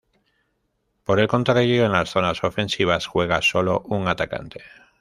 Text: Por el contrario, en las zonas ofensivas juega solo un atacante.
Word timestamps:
Por 1.03 1.19
el 1.19 1.27
contrario, 1.27 1.85
en 1.85 1.91
las 1.91 2.09
zonas 2.09 2.43
ofensivas 2.43 3.05
juega 3.05 3.43
solo 3.43 3.81
un 3.85 4.07
atacante. 4.07 4.63